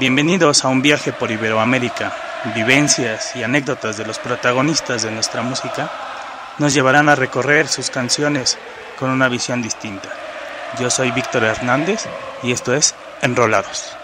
[0.00, 2.10] Bienvenidos a un viaje por Iberoamérica.
[2.54, 5.90] Vivencias y anécdotas de los protagonistas de nuestra música
[6.56, 8.56] nos llevarán a recorrer sus canciones
[8.98, 10.08] con una visión distinta.
[10.80, 12.06] Yo soy Víctor Hernández
[12.42, 13.99] y esto es Enrolados.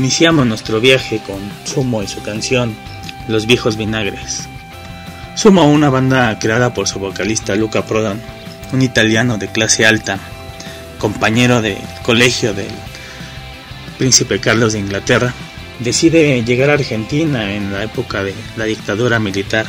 [0.00, 2.74] Iniciamos nuestro viaje con Sumo y su canción
[3.28, 4.48] Los viejos vinagres.
[5.34, 8.18] Sumo, una banda creada por su vocalista Luca Prodan,
[8.72, 10.18] un italiano de clase alta,
[10.96, 12.70] compañero de colegio del
[13.98, 15.34] príncipe Carlos de Inglaterra,
[15.80, 19.66] decide llegar a Argentina en la época de la dictadura militar.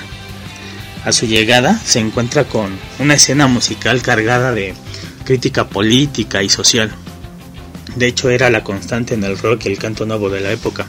[1.04, 4.76] A su llegada se encuentra con una escena musical cargada de
[5.26, 6.90] crítica política y social.
[7.96, 10.88] De hecho, era la constante en el rock y el canto nuevo de la época.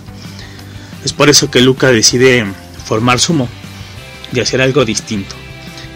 [1.04, 2.44] Es por eso que Luca decide
[2.84, 3.48] formar Sumo
[4.32, 5.34] y hacer algo distinto.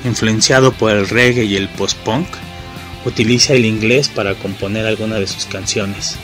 [0.04, 2.26] Influenciado por el reggae y el post-punk,
[3.04, 6.16] utiliza el inglés para componer algunas de sus canciones,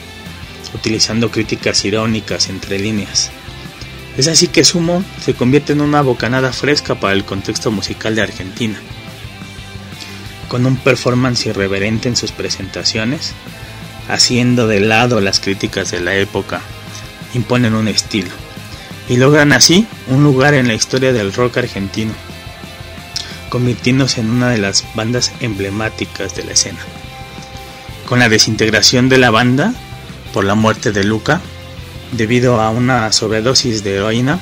[0.73, 3.31] utilizando críticas irónicas entre líneas.
[4.17, 8.21] Es así que Sumo se convierte en una bocanada fresca para el contexto musical de
[8.21, 8.79] Argentina.
[10.49, 13.33] Con un performance irreverente en sus presentaciones,
[14.07, 16.61] haciendo de lado las críticas de la época,
[17.33, 18.31] imponen un estilo
[19.09, 22.13] y logran así un lugar en la historia del rock argentino.
[23.49, 26.79] convirtiéndose en una de las bandas emblemáticas de la escena.
[28.09, 29.75] Con la desintegración de la banda
[30.33, 31.39] por la muerte de Luca,
[32.13, 34.39] debido a una sobredosis de heroína,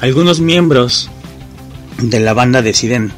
[0.00, 1.10] algunos miembros
[1.98, 3.12] de la banda deciden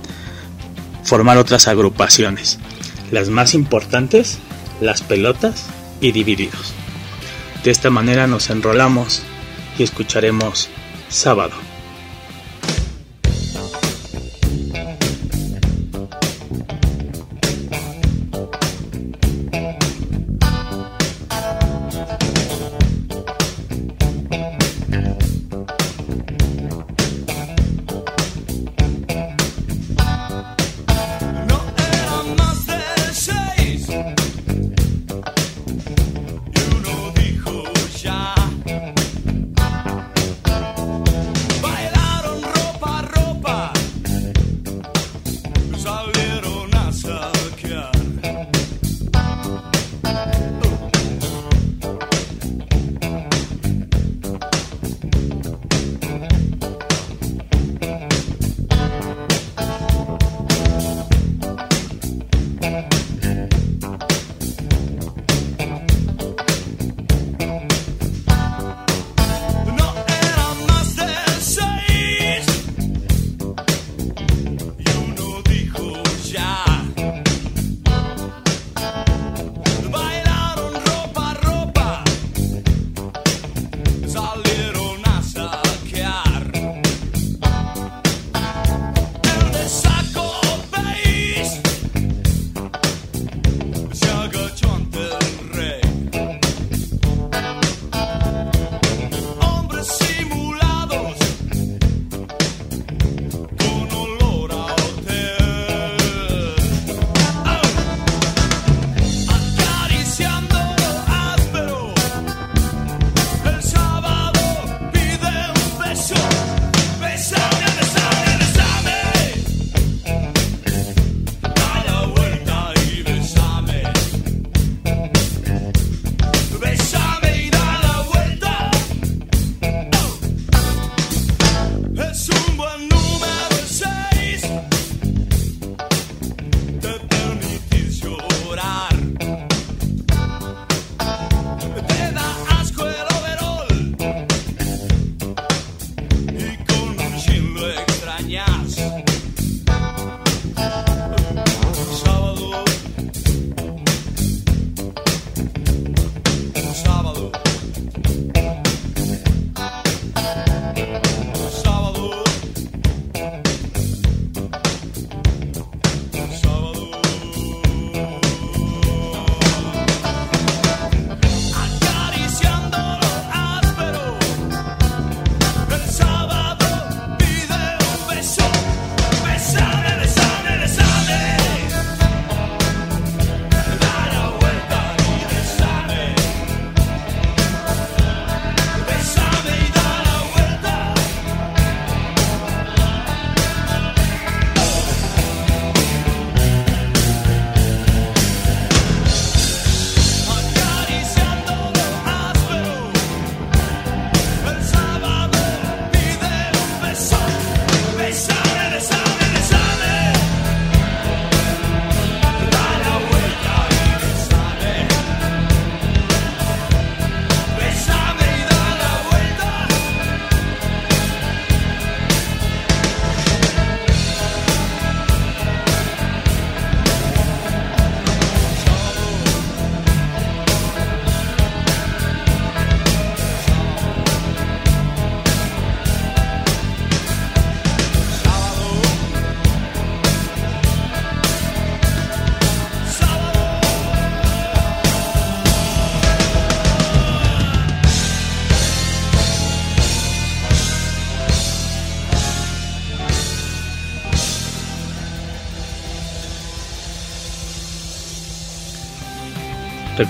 [1.05, 2.59] formar otras agrupaciones.
[3.11, 4.39] Las más importantes,
[4.85, 5.67] las pelotas
[6.01, 6.75] y divididos.
[7.65, 9.23] De esta manera nos enrolamos
[9.79, 10.69] y escucharemos
[11.09, 11.55] sábado.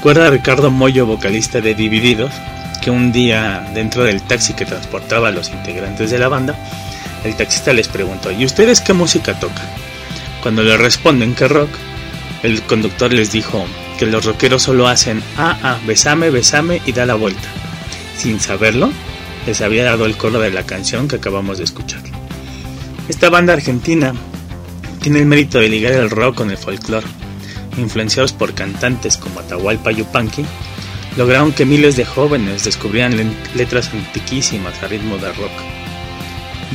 [0.03, 2.33] Recuerda a Ricardo Moyo, vocalista de Divididos,
[2.83, 6.57] que un día dentro del taxi que transportaba a los integrantes de la banda,
[7.23, 9.65] el taxista les preguntó, ¿y ustedes qué música tocan?
[10.43, 11.71] Cuando le responden que rock,
[12.43, 13.65] el conductor les dijo
[13.97, 17.49] que los rockeros solo hacen ah, ah, besame, besame y da la vuelta.
[18.19, 18.91] Sin saberlo,
[19.47, 22.03] les había dado el coro de la canción que acabamos de escuchar.
[23.09, 24.15] Esta banda argentina
[25.01, 27.22] tiene el mérito de ligar el rock con el folclore.
[27.77, 30.45] Influenciados por cantantes como Atahualpa Yupanqui,
[31.17, 35.53] lograron que miles de jóvenes descubrieran letras antiquísimas a ritmo de rock.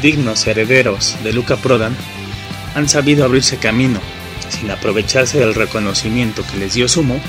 [0.01, 1.95] Dignos herederos de Luca Prodan
[2.75, 3.99] han sabido abrirse camino,
[4.49, 7.19] sin aprovecharse del reconocimiento que les dio Sumo,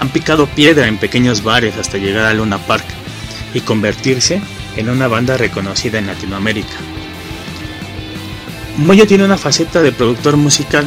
[0.00, 2.84] han picado piedra en pequeños bares hasta llegar a Luna Park
[3.54, 4.40] y convertirse
[4.76, 6.76] en una banda reconocida en Latinoamérica.
[8.76, 10.86] Moyo tiene una faceta de productor musical.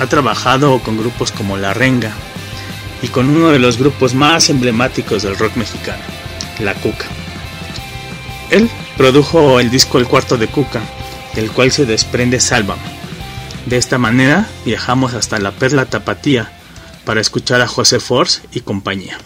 [0.00, 2.12] Ha trabajado con grupos como La Renga
[3.02, 6.02] y con uno de los grupos más emblemáticos del rock mexicano,
[6.58, 7.06] La Cuca.
[8.50, 10.80] Él produjo el disco El Cuarto de Cuca,
[11.34, 12.82] del cual se desprende Sálvame.
[13.66, 16.50] De esta manera viajamos hasta la Perla Tapatía
[17.04, 19.18] para escuchar a José Force y compañía.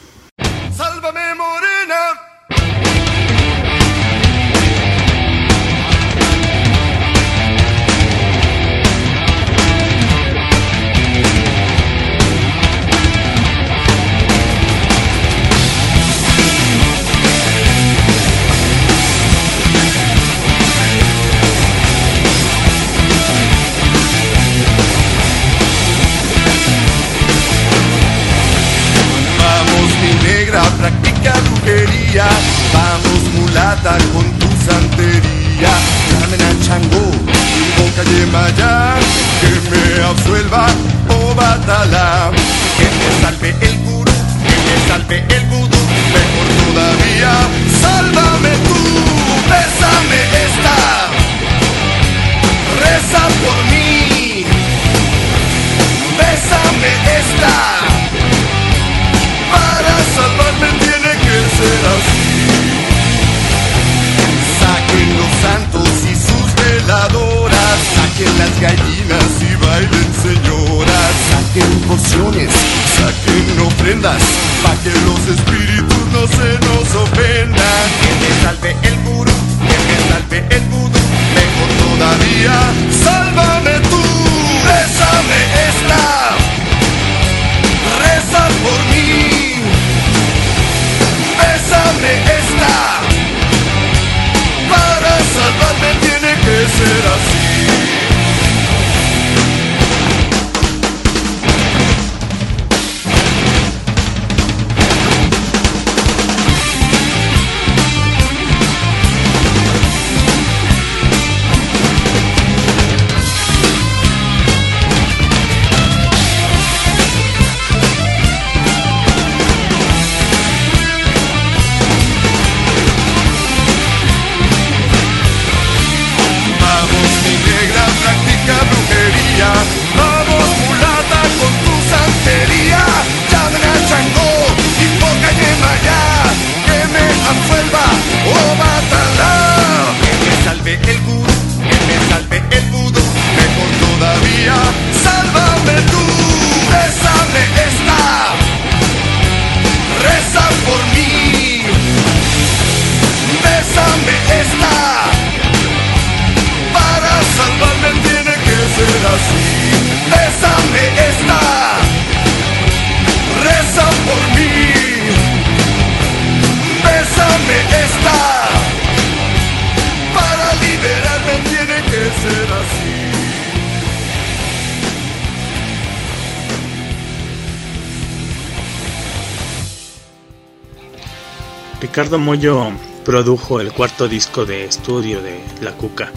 [181.94, 182.72] Ricardo Mollo
[183.04, 186.10] produjo el cuarto disco de estudio de La Cuca.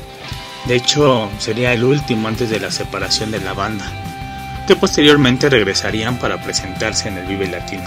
[0.66, 3.86] De hecho, sería el último antes de la separación de la banda,
[4.66, 7.84] que posteriormente regresarían para presentarse en el Vive Latino.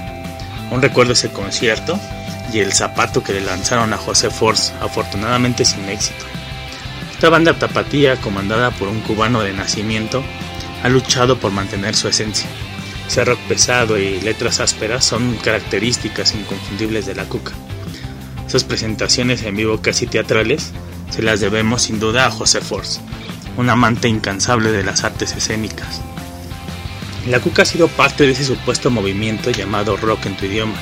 [0.70, 1.99] Aún recuerdo ese concierto
[2.52, 6.25] y el zapato que le lanzaron a José Force, afortunadamente sin éxito.
[7.12, 10.23] Esta banda tapatía, comandada por un cubano de nacimiento,
[10.85, 12.49] ha luchado por mantener su esencia.
[13.09, 17.50] Ese rock pesado y letras ásperas son características inconfundibles de la cuca.
[18.50, 20.73] Esas presentaciones en vivo casi teatrales
[21.09, 23.00] se las debemos sin duda a José Force,
[23.57, 26.00] un amante incansable de las artes escénicas.
[27.28, 30.75] La Cuca ha sido parte de ese supuesto movimiento llamado rock en tu idioma,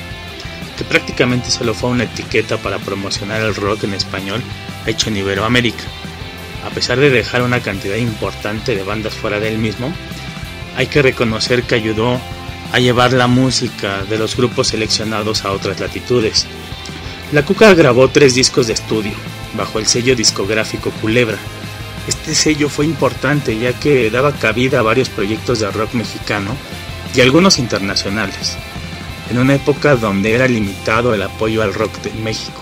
[0.79, 4.41] que prácticamente solo fue una etiqueta para promocionar el rock en español
[4.87, 5.83] hecho en Iberoamérica.
[6.65, 9.93] A pesar de dejar una cantidad importante de bandas fuera de él mismo,
[10.75, 12.19] hay que reconocer que ayudó
[12.73, 16.47] a llevar la música de los grupos seleccionados a otras latitudes,
[17.31, 19.11] la Cuca grabó tres discos de estudio,
[19.55, 21.37] bajo el sello discográfico Culebra,
[22.07, 26.55] Este sello fue importante ya que daba cabida a varios proyectos de rock mexicano
[27.13, 28.57] y algunos internacionales,
[29.29, 32.61] en una época donde era limitado el apoyo al rock de México.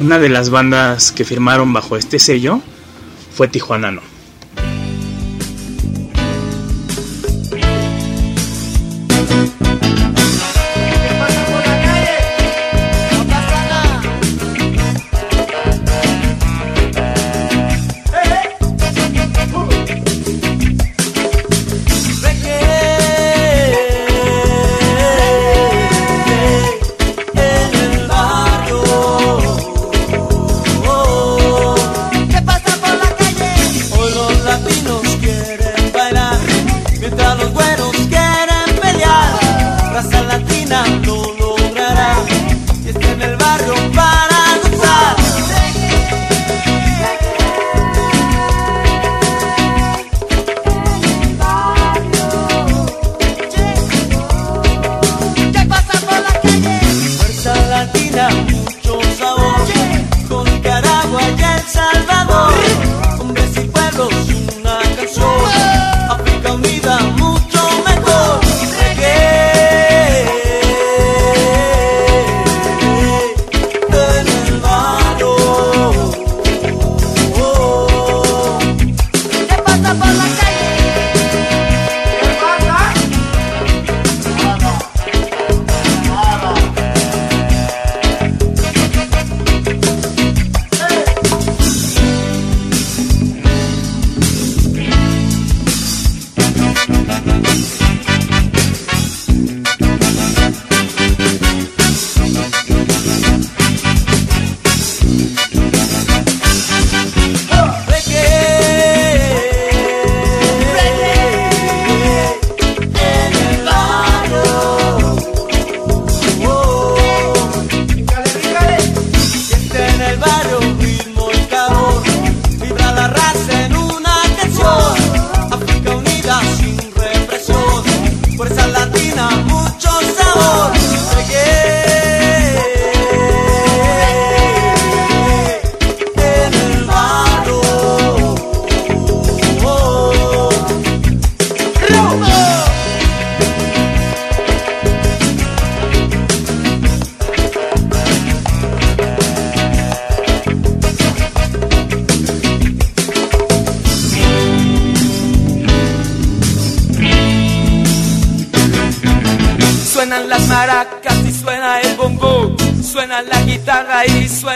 [0.00, 2.60] Una de las bandas que firmaron bajo este sello
[3.34, 4.11] fue Tijuanano.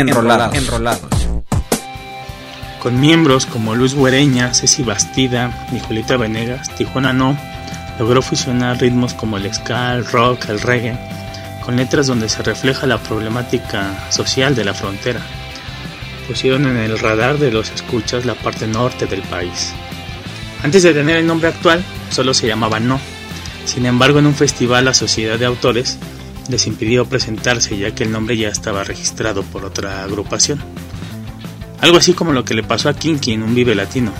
[0.00, 1.10] enrolados, enrolados.
[2.82, 7.36] Con miembros como Luis Guereña, Ceci Bastida Julieta Venegas, Tijuana No
[7.98, 10.98] logró fusionar ritmos como el ska, el rock, el reggae,
[11.64, 15.20] con letras donde se refleja la problemática social de la frontera.
[16.26, 19.74] Pusieron en el radar de los escuchas la parte norte del país.
[20.62, 22.98] Antes de tener el nombre actual, solo se llamaba No.
[23.66, 25.98] Sin embargo, en un festival la Sociedad de Autores
[26.50, 30.60] les impidió presentarse ya que el nombre ya estaba registrado por otra agrupación.
[31.80, 34.12] Algo así como lo que le pasó a Kinky en un Vive Latino.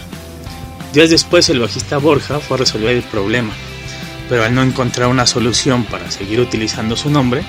[0.94, 3.52] Días después el bajista Borja fue a resolver el problema,
[4.28, 7.42] pero al no encontrar una solución para seguir utilizando su nombre,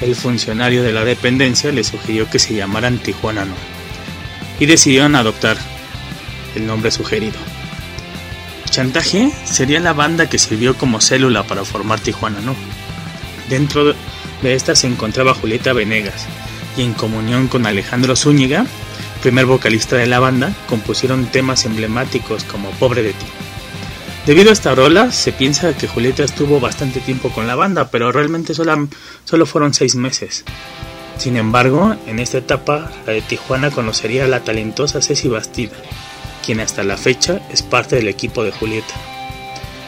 [0.00, 3.54] el funcionario de la dependencia le sugirió que se llamaran Tijuana No,
[4.58, 5.56] y decidieron adoptar
[6.56, 7.38] el nombre sugerido.
[8.70, 12.56] Chantaje sería la banda que sirvió como célula para formar Tijuana No.
[13.48, 13.94] Dentro
[14.42, 16.26] de esta se encontraba Julieta Venegas,
[16.76, 18.66] y en comunión con Alejandro Zúñiga,
[19.22, 23.26] primer vocalista de la banda, compusieron temas emblemáticos como Pobre de ti.
[24.26, 28.12] Debido a esta rola, se piensa que Julieta estuvo bastante tiempo con la banda, pero
[28.12, 28.88] realmente solo,
[29.24, 30.44] solo fueron seis meses.
[31.18, 35.76] Sin embargo, en esta etapa, la de Tijuana conocería a la talentosa Ceci Bastida,
[36.44, 38.94] quien hasta la fecha es parte del equipo de Julieta.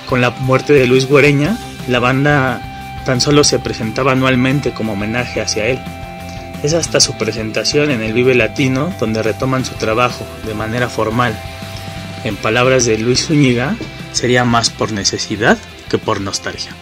[0.09, 2.74] Con la muerte de Luis Guereña, la banda
[3.05, 5.79] tan solo se presentaba anualmente como homenaje hacia él.
[6.63, 11.39] Es hasta su presentación en el Vive Latino donde retoman su trabajo de manera formal.
[12.25, 13.77] En palabras de Luis Zúñiga,
[14.13, 15.59] sería más por necesidad
[15.91, 16.73] que por nostalgia.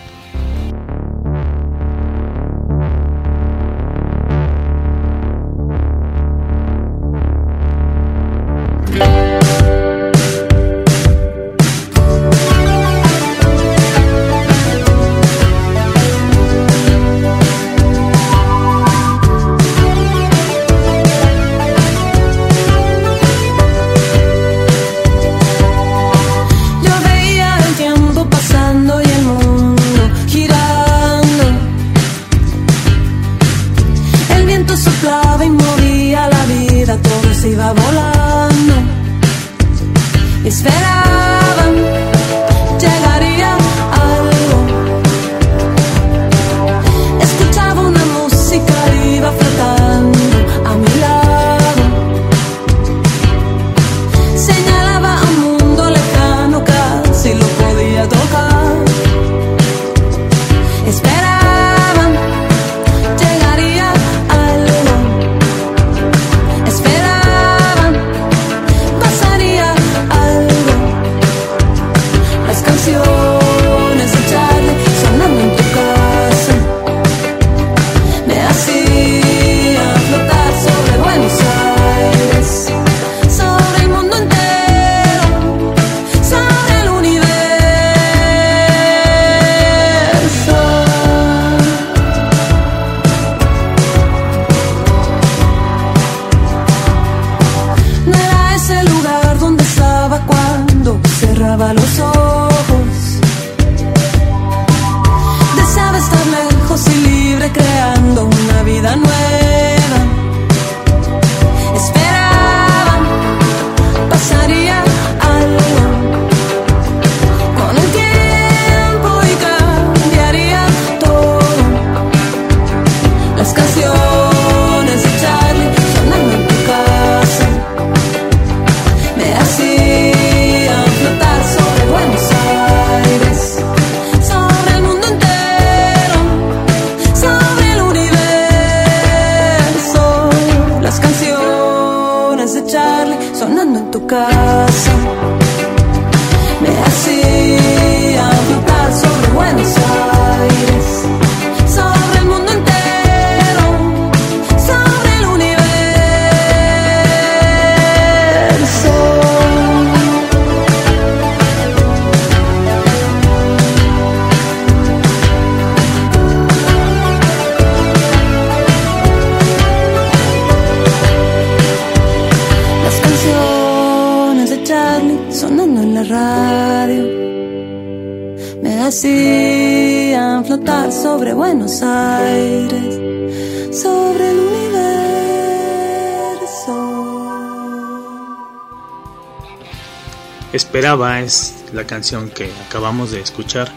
[190.52, 193.72] Esperaba es la canción que acabamos de escuchar,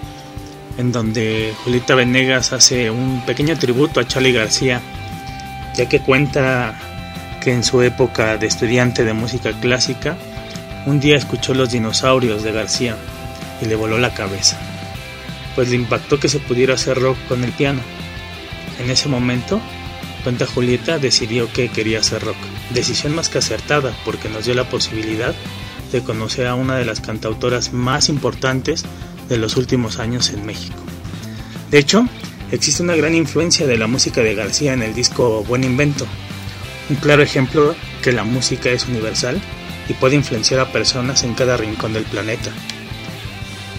[0.77, 4.81] en donde Julieta Venegas hace un pequeño tributo a Charlie García,
[5.73, 6.77] ya que cuenta
[7.41, 10.17] que en su época de estudiante de música clásica,
[10.85, 12.97] un día escuchó Los dinosaurios de García
[13.61, 14.57] y le voló la cabeza,
[15.55, 17.79] pues le impactó que se pudiera hacer rock con el piano.
[18.79, 19.61] En ese momento,
[20.25, 22.37] cuenta Julieta, decidió que quería hacer rock.
[22.71, 25.33] Decisión más que acertada porque nos dio la posibilidad
[25.95, 28.83] de conocer a una de las cantautoras más importantes
[29.29, 30.77] de los últimos años en México.
[31.71, 32.05] De hecho,
[32.51, 36.05] existe una gran influencia de la música de García en el disco Buen Invento.
[36.89, 39.41] Un claro ejemplo que la música es universal
[39.87, 42.51] y puede influenciar a personas en cada rincón del planeta.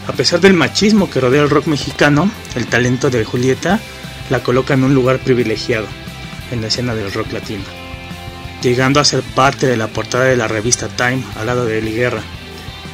[0.09, 3.79] A pesar del machismo que rodea el rock mexicano, el talento de Julieta
[4.31, 5.87] la coloca en un lugar privilegiado
[6.51, 7.65] en la escena del rock latino,
[8.63, 11.93] llegando a ser parte de la portada de la revista Time al lado de Eli
[11.93, 12.23] Guerra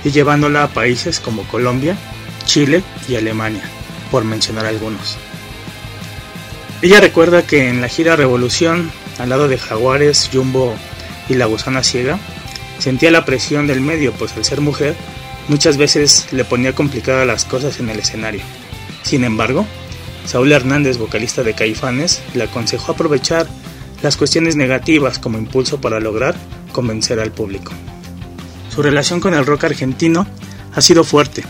[0.04, 1.96] y llevándola a países como Colombia,
[2.44, 3.62] Chile y Alemania,
[4.10, 5.16] por mencionar algunos.
[6.82, 10.74] Ella recuerda que en la gira Revolución, al lado de Jaguares, Jumbo
[11.28, 12.18] y La Gusana Ciega,
[12.78, 14.96] sentía la presión del medio, pues al ser mujer,
[15.46, 18.42] muchas veces le ponía complicadas las cosas en el escenario.
[19.04, 19.64] Sin embargo,
[20.26, 23.46] Saúl Hernández, vocalista de Caifanes, le aconsejó aprovechar
[24.02, 26.34] las cuestiones negativas como impulso para lograr
[26.72, 27.72] convencer al público.
[28.74, 30.26] Su relación con el rock argentino
[30.74, 31.44] ha sido fuerte,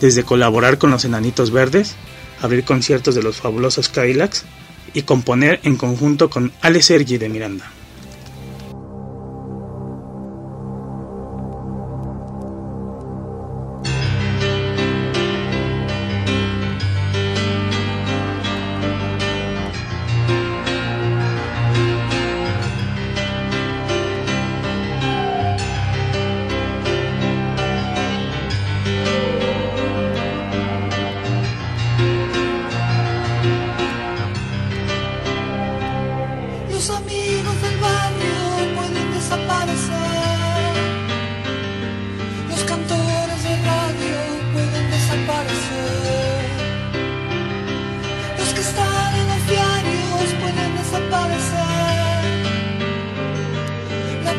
[0.00, 1.94] desde colaborar con los Enanitos Verdes,
[2.40, 4.44] abrir conciertos de los fabulosos Cadillacs
[4.92, 7.70] y componer en conjunto con Ale Sergi de Miranda.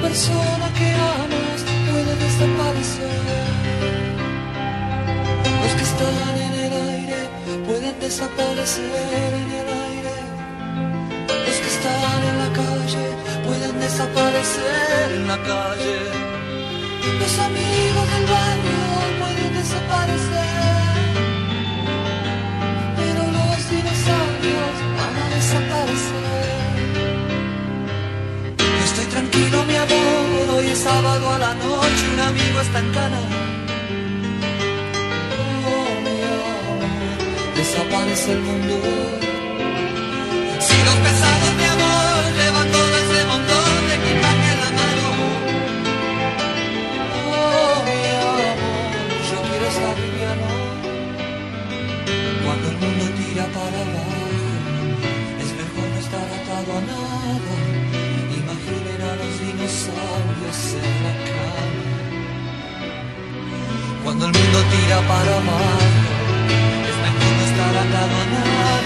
[0.07, 3.21] Persona que amas puede desaparecer.
[5.61, 7.21] Los que están en el aire
[7.67, 10.15] pueden desaparecer en el aire.
[11.47, 13.05] Los que están en la calle
[13.47, 15.97] pueden desaparecer en la calle.
[17.21, 18.81] Los amigos del barrio
[19.21, 20.64] pueden desaparecer.
[29.35, 30.55] Tranquilo, mi amor.
[30.55, 32.03] Hoy es sábado a la noche.
[32.13, 33.19] Un amigo está en cana.
[35.67, 38.75] Oh, mi amor, Desaparece el mundo.
[40.59, 41.65] Si los pesados, mi
[64.17, 65.83] Cuando el mundo tira para abajo,
[66.87, 68.84] es mejor no estar atado a nada.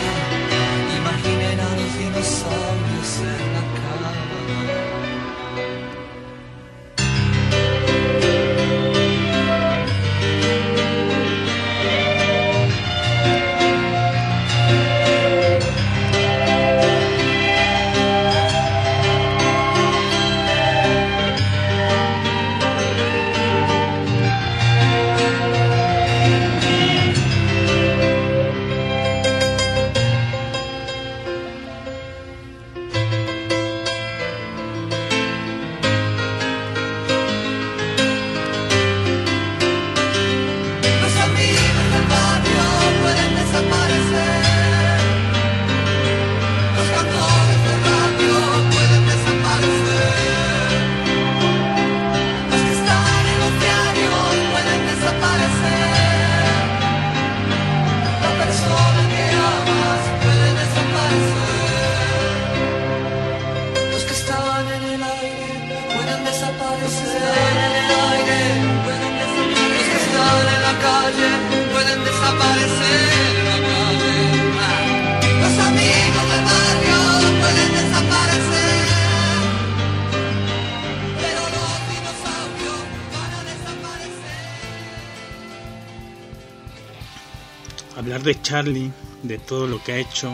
[88.24, 88.92] De Charlie,
[89.24, 90.30] de todo lo que ha hecho,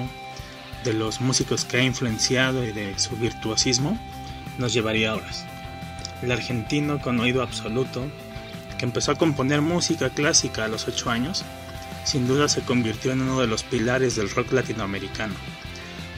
[0.83, 3.99] de los músicos que ha influenciado y de su virtuosismo,
[4.57, 5.45] nos llevaría horas.
[6.23, 8.07] El argentino con oído absoluto,
[8.79, 11.45] que empezó a componer música clásica a los 8 años,
[12.05, 15.35] sin duda se convirtió en uno de los pilares del rock latinoamericano,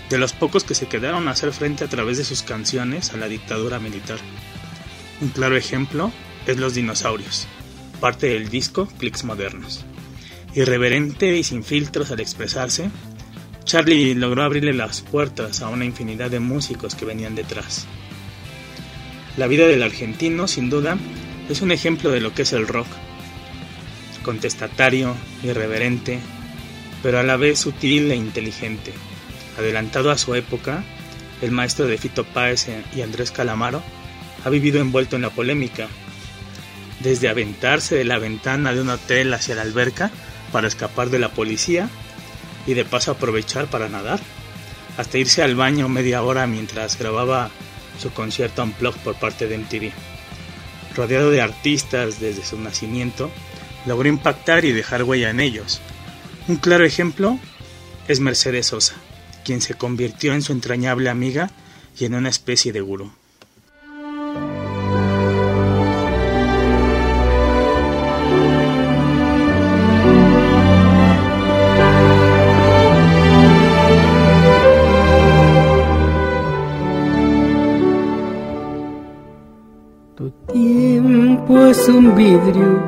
[0.09, 3.17] de los pocos que se quedaron a hacer frente a través de sus canciones a
[3.17, 4.19] la dictadura militar.
[5.19, 6.13] Un claro ejemplo
[6.45, 7.45] es Los Dinosaurios,
[7.99, 9.85] parte del disco Clicks Modernos.
[10.57, 12.89] Irreverente y sin filtros al expresarse,
[13.63, 17.85] Charlie logró abrirle las puertas a una infinidad de músicos que venían detrás.
[19.37, 20.97] La vida del argentino, sin duda,
[21.47, 22.87] es un ejemplo de lo que es el rock.
[24.23, 26.17] Contestatario, irreverente,
[27.03, 28.93] pero a la vez sutil e inteligente.
[29.59, 30.83] Adelantado a su época,
[31.43, 32.65] el maestro de Fito Páez
[32.95, 33.83] y Andrés Calamaro
[34.43, 35.87] ha vivido envuelto en la polémica,
[37.01, 40.09] desde aventarse de la ventana de un hotel hacia la alberca
[40.51, 41.89] para escapar de la policía
[42.65, 44.19] y de paso aprovechar para nadar,
[44.97, 47.49] hasta irse al baño media hora mientras grababa
[47.99, 49.91] su concierto Unplugged por parte de MTV.
[50.95, 53.31] Rodeado de artistas desde su nacimiento,
[53.85, 55.79] logró impactar y dejar huella en ellos.
[56.47, 57.39] Un claro ejemplo
[58.07, 58.95] es Mercedes Sosa,
[59.45, 61.51] quien se convirtió en su entrañable amiga
[61.97, 63.11] y en una especie de gurú.
[81.89, 82.81] Un vidrio,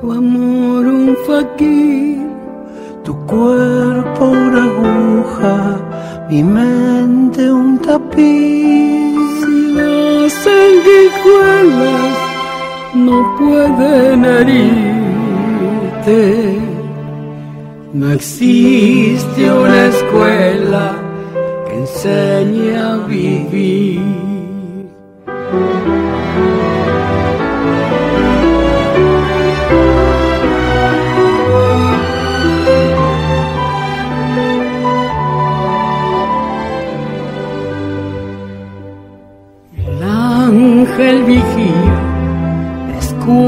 [0.00, 2.18] tu amor un faquir,
[3.04, 5.80] tu cuerpo una aguja,
[6.28, 9.16] mi mente un tapiz.
[9.40, 12.18] Si las sanguijuelas
[12.94, 16.20] no pueden herirte,
[17.92, 20.96] no existe una escuela
[21.66, 24.28] que enseñe a vivir.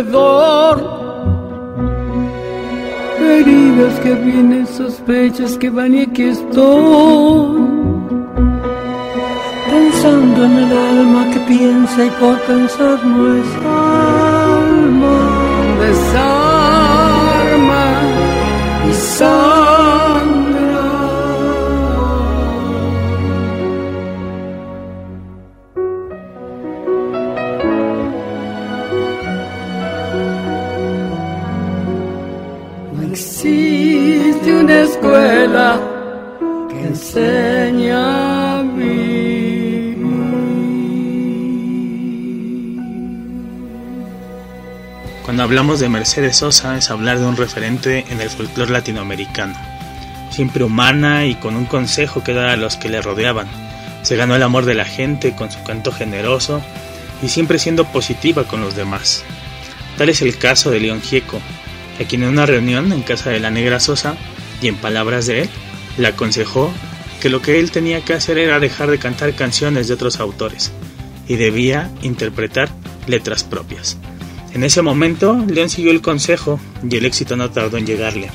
[0.00, 0.76] Alrededor,
[3.20, 7.60] heridas que vienen, sospechas que van y aquí estoy.
[9.70, 15.16] Pensando en el alma que piensa y por pensar no es alma.
[15.80, 16.40] Desarma
[18.88, 19.49] y sangra.
[45.40, 49.54] Cuando hablamos de Mercedes Sosa es hablar de un referente en el folclore latinoamericano.
[50.28, 53.48] Siempre humana y con un consejo que dar a los que le rodeaban.
[54.02, 56.60] Se ganó el amor de la gente con su canto generoso
[57.22, 59.24] y siempre siendo positiva con los demás.
[59.96, 61.40] Tal es el caso de León Gieco,
[61.98, 64.16] a quien en una reunión en casa de la negra Sosa,
[64.60, 65.50] y en palabras de él,
[65.96, 66.70] le aconsejó
[67.22, 70.70] que lo que él tenía que hacer era dejar de cantar canciones de otros autores
[71.28, 72.68] y debía interpretar
[73.06, 73.96] letras propias.
[74.52, 78.30] En ese momento, León siguió el consejo y el éxito no tardó en llegarle.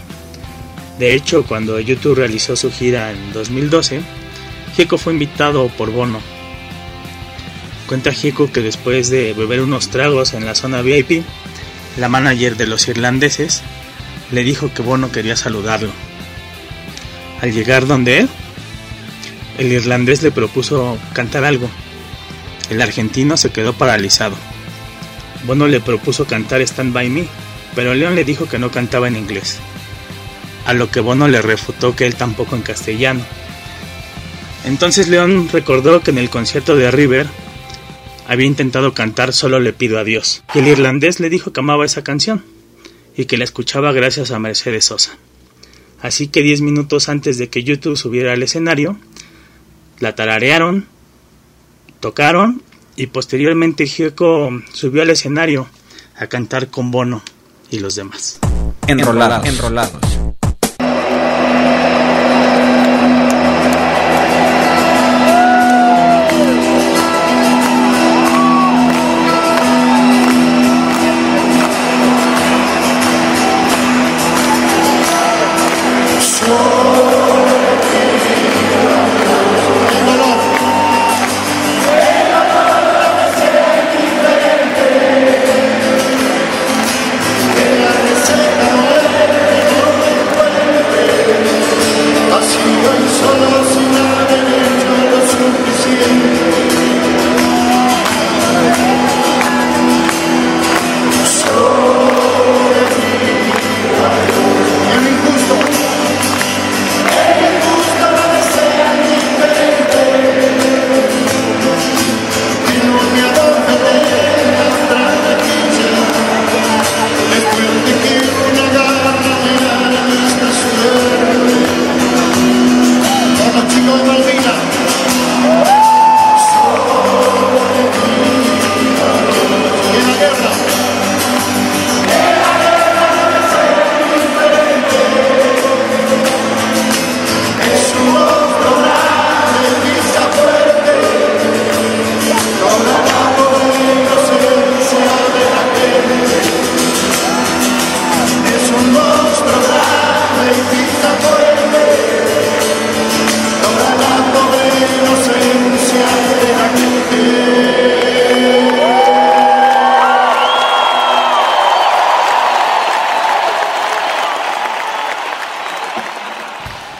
[0.99, 4.01] De hecho, cuando YouTube realizó su gira en 2012,
[4.75, 6.19] Gieco fue invitado por Bono.
[7.87, 11.23] Cuenta Gieco que después de beber unos tragos en la zona VIP,
[11.97, 13.61] la manager de los irlandeses
[14.31, 15.91] le dijo que Bono quería saludarlo.
[17.41, 18.29] Al llegar donde él,
[19.57, 21.69] el irlandés le propuso cantar algo.
[22.69, 24.35] El argentino se quedó paralizado.
[25.45, 27.27] Bono le propuso cantar Stand By Me,
[27.75, 29.59] pero León le dijo que no cantaba en inglés.
[30.65, 33.23] a lo que Bono le refutó que él tampoco en castellano.
[34.65, 37.27] Entonces León recordó que en el concierto de River
[38.27, 41.85] había intentado cantar Solo le pido a Dios, que el irlandés le dijo que amaba
[41.85, 42.43] esa canción
[43.15, 45.17] y que la escuchaba gracias a Mercedes Sosa.
[46.01, 48.97] Así que diez minutos antes de que YouTube subiera al escenario,
[49.99, 50.87] la tararearon,
[51.99, 52.63] tocaron
[52.95, 55.67] y posteriormente Gieco subió al escenario
[56.17, 57.21] a cantar con Bono
[57.69, 58.39] y los demás.
[58.87, 59.47] Enrolados.
[59.47, 60.14] Enrolados.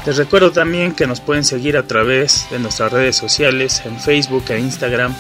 [0.06, 4.46] Les recuerdo también que nos pueden seguir a través de nuestras redes sociales en Facebook
[4.50, 5.16] e Instagram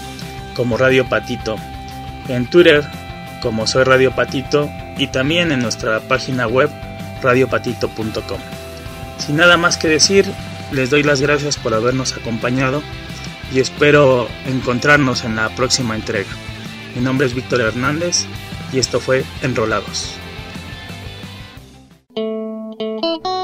[0.55, 1.55] como Radio Patito,
[2.27, 2.83] en Twitter
[3.41, 6.69] como Soy Radio Patito y también en nuestra página web
[7.21, 8.39] radiopatito.com.
[9.17, 10.25] Sin nada más que decir,
[10.71, 12.83] les doy las gracias por habernos acompañado
[13.51, 16.29] y espero encontrarnos en la próxima entrega.
[16.95, 18.25] Mi nombre es Víctor Hernández
[18.71, 20.15] y esto fue Enrolados.